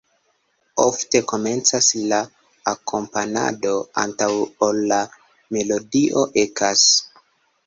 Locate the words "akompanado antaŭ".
2.73-4.31